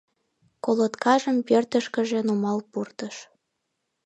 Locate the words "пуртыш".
2.71-3.15